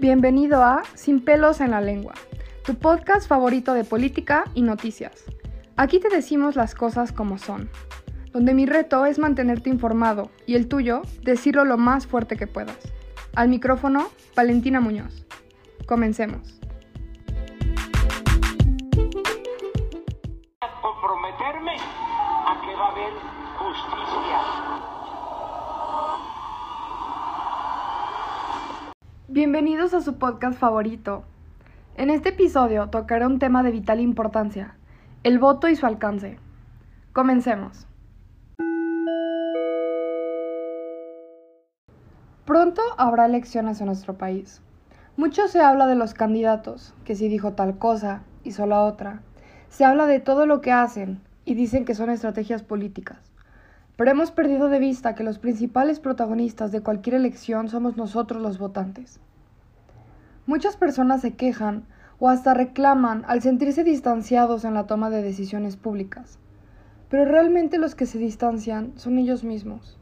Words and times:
Bienvenido 0.00 0.64
a 0.64 0.82
Sin 0.94 1.22
pelos 1.22 1.60
en 1.60 1.72
la 1.72 1.82
lengua, 1.82 2.14
tu 2.64 2.74
podcast 2.74 3.28
favorito 3.28 3.74
de 3.74 3.84
política 3.84 4.44
y 4.54 4.62
noticias. 4.62 5.26
Aquí 5.76 6.00
te 6.00 6.08
decimos 6.08 6.56
las 6.56 6.74
cosas 6.74 7.12
como 7.12 7.36
son, 7.36 7.68
donde 8.32 8.54
mi 8.54 8.64
reto 8.64 9.04
es 9.04 9.18
mantenerte 9.18 9.68
informado 9.68 10.30
y 10.46 10.54
el 10.54 10.68
tuyo, 10.68 11.02
decirlo 11.20 11.66
lo 11.66 11.76
más 11.76 12.06
fuerte 12.06 12.38
que 12.38 12.46
puedas. 12.46 12.78
Al 13.36 13.50
micrófono, 13.50 14.08
Valentina 14.34 14.80
Muñoz. 14.80 15.26
Comencemos. 15.86 16.58
comprometerme 20.80 21.76
a 21.76 22.60
que 22.62 22.74
va 22.74 22.86
a 22.86 22.90
haber 22.90 23.12
justicia. 23.58 24.99
Bienvenidos 29.32 29.94
a 29.94 30.00
su 30.00 30.18
podcast 30.18 30.58
favorito. 30.58 31.22
En 31.94 32.10
este 32.10 32.30
episodio 32.30 32.88
tocaré 32.88 33.24
un 33.26 33.38
tema 33.38 33.62
de 33.62 33.70
vital 33.70 34.00
importancia, 34.00 34.74
el 35.22 35.38
voto 35.38 35.68
y 35.68 35.76
su 35.76 35.86
alcance. 35.86 36.40
Comencemos. 37.12 37.86
Pronto 42.44 42.82
habrá 42.98 43.26
elecciones 43.26 43.78
en 43.78 43.86
nuestro 43.86 44.14
país. 44.14 44.62
Mucho 45.16 45.46
se 45.46 45.60
habla 45.60 45.86
de 45.86 45.94
los 45.94 46.12
candidatos, 46.12 46.92
que 47.04 47.14
si 47.14 47.28
dijo 47.28 47.52
tal 47.52 47.78
cosa, 47.78 48.22
hizo 48.42 48.66
la 48.66 48.80
otra. 48.80 49.20
Se 49.68 49.84
habla 49.84 50.06
de 50.06 50.18
todo 50.18 50.44
lo 50.44 50.60
que 50.60 50.72
hacen 50.72 51.20
y 51.44 51.54
dicen 51.54 51.84
que 51.84 51.94
son 51.94 52.10
estrategias 52.10 52.64
políticas. 52.64 53.30
Pero 54.00 54.12
hemos 54.12 54.30
perdido 54.30 54.70
de 54.70 54.78
vista 54.78 55.14
que 55.14 55.24
los 55.24 55.38
principales 55.38 56.00
protagonistas 56.00 56.72
de 56.72 56.80
cualquier 56.80 57.16
elección 57.16 57.68
somos 57.68 57.98
nosotros 57.98 58.40
los 58.40 58.58
votantes. 58.58 59.20
Muchas 60.46 60.78
personas 60.78 61.20
se 61.20 61.34
quejan 61.34 61.84
o 62.18 62.30
hasta 62.30 62.54
reclaman 62.54 63.24
al 63.28 63.42
sentirse 63.42 63.84
distanciados 63.84 64.64
en 64.64 64.72
la 64.72 64.86
toma 64.86 65.10
de 65.10 65.20
decisiones 65.20 65.76
públicas, 65.76 66.38
pero 67.10 67.26
realmente 67.26 67.76
los 67.76 67.94
que 67.94 68.06
se 68.06 68.16
distancian 68.16 68.94
son 68.96 69.18
ellos 69.18 69.44
mismos. 69.44 69.98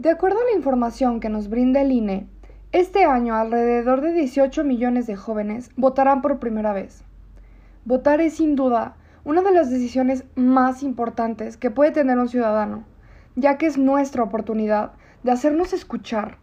De 0.00 0.10
acuerdo 0.10 0.40
a 0.40 0.50
la 0.50 0.56
información 0.56 1.20
que 1.20 1.28
nos 1.28 1.48
brinda 1.48 1.80
el 1.80 1.92
INE, 1.92 2.26
este 2.72 3.04
año 3.04 3.36
alrededor 3.36 4.00
de 4.00 4.14
18 4.14 4.64
millones 4.64 5.06
de 5.06 5.14
jóvenes 5.14 5.70
votarán 5.76 6.22
por 6.22 6.40
primera 6.40 6.72
vez. 6.72 7.04
Votar 7.84 8.20
es 8.20 8.34
sin 8.34 8.56
duda 8.56 8.96
una 9.24 9.40
de 9.40 9.52
las 9.52 9.70
decisiones 9.70 10.24
más 10.34 10.82
importantes 10.82 11.56
que 11.56 11.70
puede 11.70 11.92
tener 11.92 12.18
un 12.18 12.28
ciudadano, 12.28 12.84
ya 13.36 13.56
que 13.56 13.66
es 13.66 13.78
nuestra 13.78 14.22
oportunidad 14.22 14.92
de 15.22 15.32
hacernos 15.32 15.72
escuchar, 15.72 16.36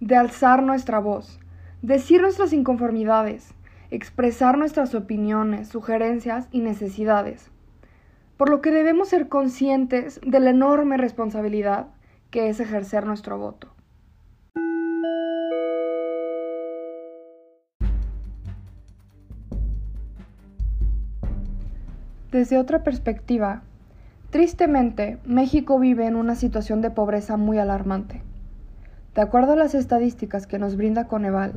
de 0.00 0.16
alzar 0.16 0.62
nuestra 0.62 0.98
voz, 0.98 1.38
decir 1.82 2.22
nuestras 2.22 2.54
inconformidades, 2.54 3.54
expresar 3.90 4.56
nuestras 4.56 4.94
opiniones, 4.94 5.68
sugerencias 5.68 6.48
y 6.50 6.60
necesidades. 6.60 7.50
Por 8.38 8.48
lo 8.48 8.62
que 8.62 8.70
debemos 8.70 9.10
ser 9.10 9.28
conscientes 9.28 10.18
de 10.26 10.40
la 10.40 10.50
enorme 10.50 10.96
responsabilidad 10.96 11.88
que 12.30 12.48
es 12.48 12.58
ejercer 12.60 13.06
nuestro 13.06 13.36
voto. 13.38 13.68
Desde 22.32 22.56
otra 22.56 22.82
perspectiva, 22.82 23.60
tristemente, 24.30 25.18
México 25.26 25.78
vive 25.78 26.06
en 26.06 26.16
una 26.16 26.34
situación 26.34 26.80
de 26.80 26.90
pobreza 26.90 27.36
muy 27.36 27.58
alarmante. 27.58 28.22
De 29.14 29.20
acuerdo 29.20 29.52
a 29.52 29.56
las 29.56 29.74
estadísticas 29.74 30.46
que 30.46 30.58
nos 30.58 30.76
brinda 30.76 31.08
Coneval, 31.08 31.52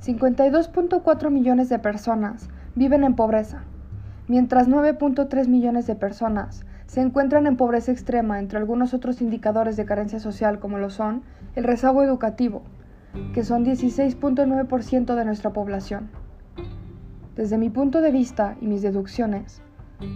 52.4 0.00 1.28
millones 1.28 1.68
de 1.68 1.80
personas 1.80 2.50
viven 2.76 3.02
en 3.02 3.16
pobreza, 3.16 3.64
mientras 4.28 4.68
9.3 4.68 5.48
millones 5.48 5.88
de 5.88 5.96
personas 5.96 6.64
se 6.86 7.00
encuentran 7.00 7.48
en 7.48 7.56
pobreza 7.56 7.90
extrema 7.90 8.38
entre 8.38 8.58
algunos 8.58 8.94
otros 8.94 9.22
indicadores 9.22 9.76
de 9.76 9.86
carencia 9.86 10.20
social 10.20 10.60
como 10.60 10.78
lo 10.78 10.90
son 10.90 11.24
el 11.56 11.64
rezago 11.64 12.00
educativo, 12.04 12.62
que 13.34 13.42
son 13.42 13.64
16.9% 13.64 15.16
de 15.16 15.24
nuestra 15.24 15.52
población. 15.52 16.10
Desde 17.34 17.58
mi 17.58 17.70
punto 17.70 18.00
de 18.00 18.12
vista 18.12 18.56
y 18.60 18.68
mis 18.68 18.82
deducciones, 18.82 19.62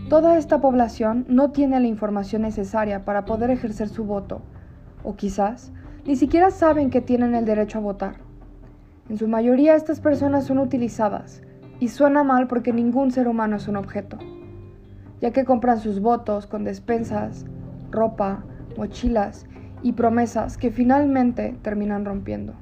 Toda 0.09 0.39
esta 0.39 0.61
población 0.61 1.27
no 1.29 1.51
tiene 1.51 1.81
la 1.81 1.87
información 1.87 2.43
necesaria 2.43 3.05
para 3.05 3.25
poder 3.25 3.51
ejercer 3.51 3.89
su 3.89 4.05
voto, 4.05 4.43
o 5.03 5.17
quizás 5.17 5.73
ni 6.05 6.17
siquiera 6.17 6.51
saben 6.51 6.91
que 6.91 7.01
tienen 7.01 7.35
el 7.35 7.45
derecho 7.45 7.79
a 7.79 7.83
votar. 7.83 8.17
En 9.09 9.19
su 9.19 9.29
mayoría 9.29 9.75
estas 9.75 10.01
personas 10.01 10.45
son 10.45 10.59
utilizadas, 10.59 11.43
y 11.81 11.89
suena 11.89 12.25
mal 12.25 12.47
porque 12.47 12.73
ningún 12.73 13.11
ser 13.11 13.29
humano 13.29 13.57
es 13.57 13.69
un 13.69 13.77
objeto, 13.77 14.19
ya 15.21 15.33
que 15.33 15.45
compran 15.45 15.79
sus 15.79 16.01
votos 16.01 16.47
con 16.47 16.65
despensas, 16.65 17.45
ropa, 17.91 18.45
mochilas 18.77 19.47
y 19.83 19.93
promesas 19.93 20.57
que 20.57 20.71
finalmente 20.71 21.59
terminan 21.63 22.05
rompiendo. 22.05 22.55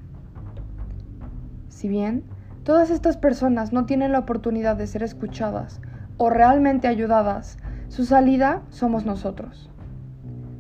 Si 1.69 1.89
bien 1.89 2.25
todas 2.65 2.91
estas 2.91 3.17
personas 3.17 3.73
no 3.73 3.87
tienen 3.87 4.13
la 4.13 4.21
oportunidad 4.21 4.77
de 4.77 4.87
ser 4.87 5.03
escuchadas 5.03 5.81
o 6.17 6.31
realmente 6.31 6.89
ayudadas, 6.89 7.59
su 7.89 8.05
salida 8.05 8.63
somos 8.71 9.05
nosotros. 9.05 9.71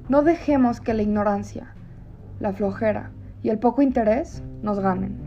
No 0.08 0.22
dejemos 0.22 0.80
que 0.80 0.94
la 0.94 1.02
ignorancia, 1.02 1.74
la 2.40 2.52
flojera 2.52 3.10
y 3.42 3.50
el 3.50 3.58
poco 3.58 3.82
interés 3.82 4.42
nos 4.62 4.80
ganen. 4.80 5.18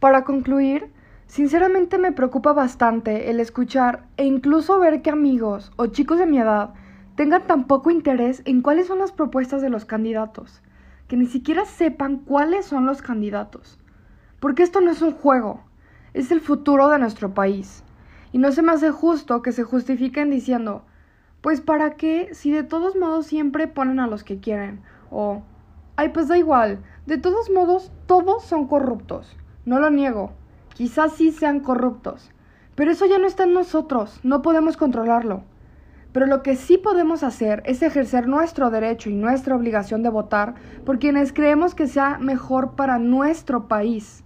Para 0.00 0.24
concluir, 0.24 0.92
sinceramente 1.26 1.98
me 1.98 2.12
preocupa 2.12 2.52
bastante 2.52 3.30
el 3.30 3.40
escuchar 3.40 4.04
e 4.16 4.24
incluso 4.24 4.78
ver 4.78 5.02
que 5.02 5.10
amigos 5.10 5.72
o 5.76 5.86
chicos 5.86 6.18
de 6.18 6.26
mi 6.26 6.38
edad 6.38 6.74
tengan 7.16 7.46
tan 7.46 7.66
poco 7.66 7.90
interés 7.90 8.42
en 8.44 8.60
cuáles 8.60 8.86
son 8.86 8.98
las 8.98 9.12
propuestas 9.12 9.62
de 9.62 9.70
los 9.70 9.84
candidatos, 9.84 10.62
que 11.08 11.16
ni 11.16 11.26
siquiera 11.26 11.64
sepan 11.64 12.18
cuáles 12.18 12.66
son 12.66 12.86
los 12.86 13.02
candidatos. 13.02 13.78
Porque 14.44 14.62
esto 14.62 14.82
no 14.82 14.90
es 14.90 15.00
un 15.00 15.12
juego, 15.12 15.62
es 16.12 16.30
el 16.30 16.42
futuro 16.42 16.90
de 16.90 16.98
nuestro 16.98 17.32
país. 17.32 17.82
Y 18.30 18.36
no 18.36 18.52
se 18.52 18.60
me 18.60 18.72
hace 18.72 18.90
justo 18.90 19.40
que 19.40 19.52
se 19.52 19.64
justifiquen 19.64 20.28
diciendo, 20.28 20.82
pues 21.40 21.62
para 21.62 21.94
qué 21.94 22.28
si 22.34 22.52
de 22.52 22.62
todos 22.62 22.94
modos 22.94 23.24
siempre 23.24 23.68
ponen 23.68 24.00
a 24.00 24.06
los 24.06 24.22
que 24.22 24.40
quieren. 24.40 24.82
O, 25.10 25.44
ay, 25.96 26.10
pues 26.10 26.28
da 26.28 26.36
igual, 26.36 26.84
de 27.06 27.16
todos 27.16 27.48
modos 27.48 27.90
todos 28.04 28.44
son 28.44 28.66
corruptos. 28.66 29.34
No 29.64 29.80
lo 29.80 29.88
niego, 29.88 30.34
quizás 30.74 31.14
sí 31.14 31.32
sean 31.32 31.60
corruptos. 31.60 32.30
Pero 32.74 32.90
eso 32.90 33.06
ya 33.06 33.18
no 33.18 33.26
está 33.26 33.44
en 33.44 33.54
nosotros, 33.54 34.20
no 34.24 34.42
podemos 34.42 34.76
controlarlo. 34.76 35.42
Pero 36.12 36.26
lo 36.26 36.42
que 36.42 36.56
sí 36.56 36.76
podemos 36.76 37.22
hacer 37.22 37.62
es 37.64 37.80
ejercer 37.80 38.28
nuestro 38.28 38.68
derecho 38.68 39.08
y 39.08 39.14
nuestra 39.14 39.56
obligación 39.56 40.02
de 40.02 40.10
votar 40.10 40.54
por 40.84 40.98
quienes 40.98 41.32
creemos 41.32 41.74
que 41.74 41.86
sea 41.86 42.18
mejor 42.18 42.72
para 42.72 42.98
nuestro 42.98 43.68
país 43.68 44.22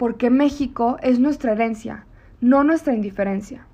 porque 0.00 0.30
México 0.30 0.96
es 1.02 1.18
nuestra 1.18 1.52
herencia, 1.52 2.06
no 2.40 2.64
nuestra 2.64 2.94
indiferencia. 2.94 3.66